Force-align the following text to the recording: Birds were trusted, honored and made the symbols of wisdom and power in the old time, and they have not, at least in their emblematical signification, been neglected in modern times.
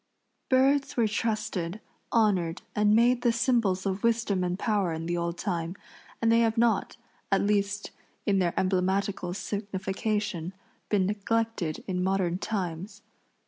Birds 0.49 0.97
were 0.97 1.07
trusted, 1.07 1.79
honored 2.11 2.63
and 2.75 2.95
made 2.95 3.21
the 3.21 3.31
symbols 3.31 3.85
of 3.85 4.01
wisdom 4.01 4.43
and 4.43 4.57
power 4.57 4.91
in 4.93 5.05
the 5.05 5.15
old 5.15 5.37
time, 5.37 5.75
and 6.23 6.31
they 6.31 6.39
have 6.39 6.57
not, 6.57 6.97
at 7.31 7.41
least 7.43 7.91
in 8.25 8.39
their 8.39 8.59
emblematical 8.59 9.31
signification, 9.35 10.53
been 10.89 11.05
neglected 11.05 11.83
in 11.85 12.03
modern 12.03 12.39
times. 12.39 13.03